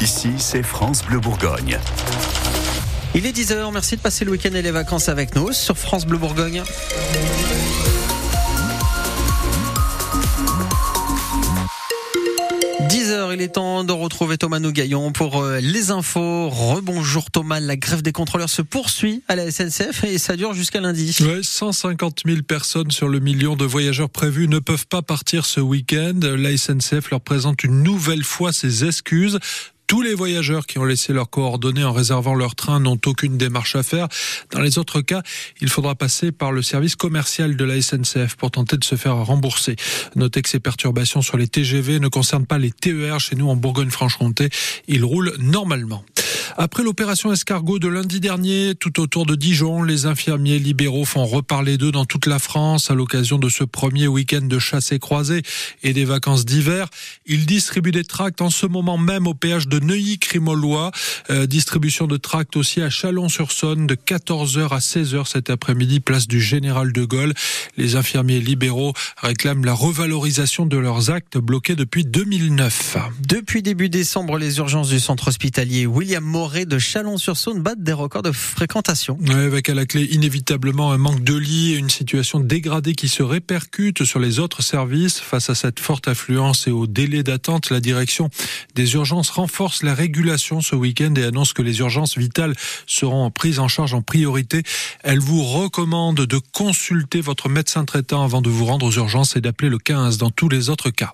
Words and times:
Ici, 0.00 0.30
c'est 0.38 0.62
France 0.62 1.04
Bleu 1.04 1.20
Bourgogne. 1.20 1.78
Il 3.14 3.26
est 3.26 3.32
10h, 3.32 3.72
merci 3.72 3.96
de 3.96 4.00
passer 4.00 4.24
le 4.24 4.30
week-end 4.30 4.54
et 4.54 4.62
les 4.62 4.70
vacances 4.70 5.08
avec 5.08 5.34
nous 5.34 5.52
sur 5.52 5.76
France 5.76 6.06
Bleu 6.06 6.18
Bourgogne. 6.18 6.62
il 13.32 13.40
est 13.40 13.48
temps 13.48 13.84
de 13.84 13.92
retrouver 13.92 14.38
Thomas 14.38 14.58
Nougaillon 14.58 15.12
pour 15.12 15.42
euh, 15.42 15.60
les 15.60 15.90
infos. 15.90 16.48
Rebonjour 16.48 17.30
Thomas, 17.30 17.60
la 17.60 17.76
grève 17.76 18.02
des 18.02 18.12
contrôleurs 18.12 18.50
se 18.50 18.62
poursuit 18.62 19.22
à 19.28 19.36
la 19.36 19.50
SNCF 19.50 20.04
et 20.04 20.18
ça 20.18 20.36
dure 20.36 20.52
jusqu'à 20.52 20.80
lundi. 20.80 21.16
Ouais, 21.20 21.40
150 21.42 22.22
000 22.26 22.42
personnes 22.42 22.90
sur 22.90 23.08
le 23.08 23.18
million 23.18 23.56
de 23.56 23.64
voyageurs 23.64 24.10
prévus 24.10 24.48
ne 24.48 24.58
peuvent 24.58 24.86
pas 24.86 25.02
partir 25.02 25.46
ce 25.46 25.60
week-end. 25.60 26.18
La 26.22 26.56
SNCF 26.56 27.10
leur 27.10 27.20
présente 27.20 27.64
une 27.64 27.82
nouvelle 27.82 28.24
fois 28.24 28.52
ses 28.52 28.84
excuses. 28.84 29.38
Tous 29.90 30.02
les 30.02 30.14
voyageurs 30.14 30.66
qui 30.66 30.78
ont 30.78 30.84
laissé 30.84 31.12
leurs 31.12 31.30
coordonnées 31.30 31.82
en 31.82 31.92
réservant 31.92 32.36
leur 32.36 32.54
train 32.54 32.78
n'ont 32.78 33.00
aucune 33.06 33.36
démarche 33.36 33.74
à 33.74 33.82
faire. 33.82 34.06
Dans 34.52 34.60
les 34.60 34.78
autres 34.78 35.00
cas, 35.00 35.24
il 35.60 35.68
faudra 35.68 35.96
passer 35.96 36.30
par 36.30 36.52
le 36.52 36.62
service 36.62 36.94
commercial 36.94 37.56
de 37.56 37.64
la 37.64 37.82
SNCF 37.82 38.36
pour 38.36 38.52
tenter 38.52 38.76
de 38.76 38.84
se 38.84 38.94
faire 38.94 39.16
rembourser. 39.16 39.74
Notez 40.14 40.42
que 40.42 40.48
ces 40.48 40.60
perturbations 40.60 41.22
sur 41.22 41.36
les 41.36 41.48
TGV 41.48 41.98
ne 41.98 42.06
concernent 42.06 42.46
pas 42.46 42.58
les 42.58 42.70
TER 42.70 43.18
chez 43.18 43.34
nous 43.34 43.48
en 43.48 43.56
Bourgogne-Franche-Comté. 43.56 44.50
Ils 44.86 45.04
roulent 45.04 45.34
normalement. 45.40 46.04
Après 46.62 46.82
l'opération 46.82 47.32
escargot 47.32 47.78
de 47.78 47.88
lundi 47.88 48.20
dernier, 48.20 48.74
tout 48.74 49.00
autour 49.00 49.24
de 49.24 49.34
Dijon, 49.34 49.82
les 49.82 50.04
infirmiers 50.04 50.58
libéraux 50.58 51.06
font 51.06 51.24
reparler 51.24 51.78
d'eux 51.78 51.90
dans 51.90 52.04
toute 52.04 52.26
la 52.26 52.38
France 52.38 52.90
à 52.90 52.94
l'occasion 52.94 53.38
de 53.38 53.48
ce 53.48 53.64
premier 53.64 54.08
week-end 54.08 54.42
de 54.42 54.58
chasse 54.58 54.92
et 54.92 54.98
croisée 54.98 55.40
et 55.82 55.94
des 55.94 56.04
vacances 56.04 56.44
d'hiver. 56.44 56.90
Ils 57.24 57.46
distribuent 57.46 57.92
des 57.92 58.04
tracts 58.04 58.42
en 58.42 58.50
ce 58.50 58.66
moment 58.66 58.98
même 58.98 59.26
au 59.26 59.32
péage 59.32 59.68
de 59.68 59.78
Neuilly-Crimolois. 59.78 60.90
Euh, 61.30 61.46
distribution 61.46 62.06
de 62.06 62.18
tracts 62.18 62.54
aussi 62.58 62.82
à 62.82 62.90
Chalon-sur-Saône 62.90 63.86
de 63.86 63.94
14h 63.94 64.68
à 64.68 64.80
16h 64.80 65.26
cet 65.26 65.48
après-midi, 65.48 66.00
place 66.00 66.28
du 66.28 66.42
Général 66.42 66.92
de 66.92 67.06
Gaulle. 67.06 67.32
Les 67.78 67.96
infirmiers 67.96 68.40
libéraux 68.40 68.92
réclament 69.16 69.64
la 69.64 69.72
revalorisation 69.72 70.66
de 70.66 70.76
leurs 70.76 71.08
actes 71.08 71.38
bloqués 71.38 71.74
depuis 71.74 72.04
2009. 72.04 72.98
Depuis 73.26 73.62
début 73.62 73.88
décembre, 73.88 74.36
les 74.36 74.58
urgences 74.58 74.90
du 74.90 75.00
centre 75.00 75.28
hospitalier 75.28 75.86
William 75.86 76.22
De 76.50 76.78
Chalon-sur-Saône 76.78 77.62
battent 77.62 77.82
des 77.82 77.92
records 77.92 78.22
de 78.22 78.32
fréquentation. 78.32 79.16
avec 79.30 79.68
à 79.68 79.74
la 79.74 79.86
clé 79.86 80.02
inévitablement 80.10 80.90
un 80.90 80.98
manque 80.98 81.22
de 81.22 81.36
lits 81.36 81.74
et 81.74 81.76
une 81.76 81.90
situation 81.90 82.40
dégradée 82.40 82.94
qui 82.94 83.08
se 83.08 83.22
répercute 83.22 84.04
sur 84.04 84.18
les 84.18 84.40
autres 84.40 84.60
services. 84.60 85.20
Face 85.20 85.48
à 85.48 85.54
cette 85.54 85.78
forte 85.78 86.08
affluence 86.08 86.66
et 86.66 86.72
au 86.72 86.88
délai 86.88 87.22
d'attente, 87.22 87.70
la 87.70 87.78
direction 87.78 88.30
des 88.74 88.94
urgences 88.94 89.30
renforce 89.30 89.84
la 89.84 89.94
régulation 89.94 90.60
ce 90.60 90.74
week-end 90.74 91.14
et 91.14 91.22
annonce 91.22 91.52
que 91.52 91.62
les 91.62 91.78
urgences 91.78 92.18
vitales 92.18 92.56
seront 92.84 93.30
prises 93.30 93.60
en 93.60 93.68
charge 93.68 93.94
en 93.94 94.02
priorité. 94.02 94.64
Elle 95.04 95.20
vous 95.20 95.44
recommande 95.44 96.16
de 96.16 96.40
consulter 96.52 97.20
votre 97.20 97.48
médecin 97.48 97.84
traitant 97.84 98.24
avant 98.24 98.42
de 98.42 98.50
vous 98.50 98.64
rendre 98.64 98.86
aux 98.86 98.92
urgences 98.92 99.36
et 99.36 99.40
d'appeler 99.40 99.68
le 99.68 99.78
15 99.78 100.18
dans 100.18 100.30
tous 100.30 100.48
les 100.48 100.68
autres 100.68 100.90
cas. 100.90 101.12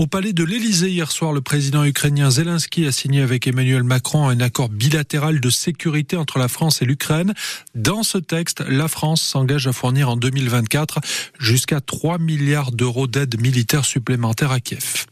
Au 0.00 0.06
palais 0.06 0.32
de 0.32 0.44
l'Élysée 0.44 0.88
hier 0.88 1.12
soir, 1.12 1.34
le 1.34 1.42
président 1.42 1.84
ukrainien 1.84 2.30
Zelensky 2.30 2.86
a 2.86 2.90
signé 2.90 3.20
avec 3.20 3.46
Emmanuel 3.46 3.82
Macron 3.82 4.30
un 4.30 4.40
accord 4.40 4.70
bilatéral 4.70 5.40
de 5.40 5.50
sécurité 5.50 6.16
entre 6.16 6.38
la 6.38 6.48
France 6.48 6.80
et 6.80 6.86
l'Ukraine. 6.86 7.34
Dans 7.74 8.02
ce 8.02 8.16
texte, 8.16 8.64
la 8.66 8.88
France 8.88 9.20
s'engage 9.20 9.66
à 9.66 9.74
fournir 9.74 10.08
en 10.08 10.16
2024 10.16 11.00
jusqu'à 11.38 11.82
3 11.82 12.16
milliards 12.16 12.72
d'euros 12.72 13.08
d'aide 13.08 13.38
militaire 13.38 13.84
supplémentaire 13.84 14.52
à 14.52 14.60
Kiev. 14.60 15.04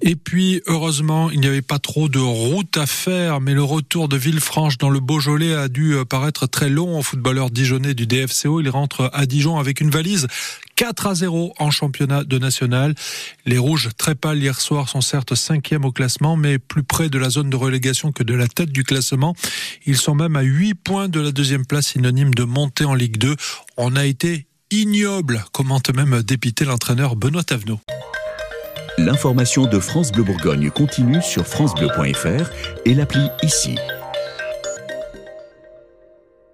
Et 0.00 0.16
puis, 0.16 0.62
heureusement, 0.66 1.30
il 1.30 1.40
n'y 1.40 1.46
avait 1.46 1.60
pas 1.60 1.78
trop 1.78 2.08
de 2.08 2.18
route 2.18 2.78
à 2.78 2.86
faire, 2.86 3.42
mais 3.42 3.52
le 3.52 3.62
retour 3.62 4.08
de 4.08 4.16
Villefranche 4.16 4.78
dans 4.78 4.90
le 4.90 5.00
Beaujolais 5.00 5.54
a 5.54 5.68
dû 5.68 5.96
paraître 6.08 6.46
très 6.46 6.70
long 6.70 6.98
au 6.98 7.02
footballeur 7.02 7.50
dijonnais 7.50 7.92
du 7.92 8.06
DFCO. 8.06 8.60
Il 8.60 8.70
rentre 8.70 9.10
à 9.12 9.26
Dijon 9.26 9.58
avec 9.58 9.82
une 9.82 9.90
valise 9.90 10.28
4 10.76 11.06
à 11.06 11.14
0 11.14 11.54
en 11.58 11.70
championnat 11.70 12.24
de 12.24 12.38
national. 12.38 12.94
Les 13.46 13.58
Rouges, 13.58 13.90
très 13.96 14.14
pâles 14.14 14.38
hier 14.38 14.60
soir, 14.60 14.88
sont 14.88 15.00
certes 15.00 15.34
cinquièmes 15.34 15.84
au 15.84 15.92
classement, 15.92 16.36
mais 16.36 16.58
plus 16.58 16.82
près 16.82 17.08
de 17.08 17.18
la 17.18 17.30
zone 17.30 17.50
de 17.50 17.56
relégation 17.56 18.12
que 18.12 18.22
de 18.22 18.34
la 18.34 18.48
tête 18.48 18.70
du 18.70 18.84
classement. 18.84 19.34
Ils 19.86 19.96
sont 19.96 20.14
même 20.14 20.36
à 20.36 20.42
8 20.42 20.74
points 20.74 21.08
de 21.08 21.20
la 21.20 21.32
deuxième 21.32 21.66
place, 21.66 21.88
synonyme 21.88 22.34
de 22.34 22.44
montée 22.44 22.84
en 22.84 22.94
Ligue 22.94 23.18
2. 23.18 23.36
On 23.76 23.96
a 23.96 24.04
été 24.04 24.46
ignoble, 24.70 25.44
commente 25.52 25.94
même 25.94 26.22
dépité 26.22 26.64
l'entraîneur 26.64 27.16
Benoît 27.16 27.44
Tavenot. 27.44 27.80
L'information 28.98 29.66
de 29.66 29.78
France 29.80 30.12
Bleu 30.12 30.22
Bourgogne 30.22 30.70
continue 30.70 31.20
sur 31.20 31.46
francebleu.fr 31.46 32.50
et 32.84 32.94
l'appli 32.94 33.28
ici. 33.42 33.76